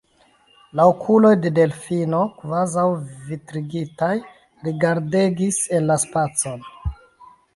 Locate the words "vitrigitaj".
3.27-4.11